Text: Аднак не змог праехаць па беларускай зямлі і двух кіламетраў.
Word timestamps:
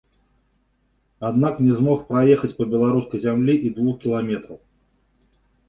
Аднак 1.29 1.59
не 1.65 1.73
змог 1.81 1.99
праехаць 2.09 2.51
па 2.63 2.67
беларускай 2.73 3.23
зямлі 3.29 3.55
і 3.65 3.73
двух 3.79 3.95
кіламетраў. 4.07 4.57